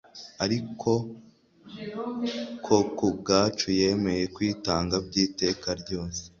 [0.43, 0.89] ariko
[2.65, 6.21] ko ku bwacu yemeye kwitanga by’iteka ryose.